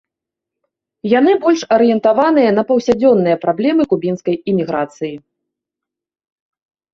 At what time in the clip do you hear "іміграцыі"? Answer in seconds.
4.53-5.13